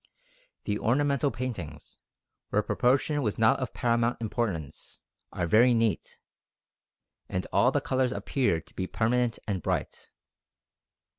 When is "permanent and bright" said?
8.87-10.09